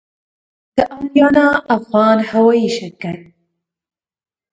د 0.77 0.77
آریانا 0.99 1.47
افغان 1.75 2.17
هوايي 2.29 2.67
شرکت 2.77 3.19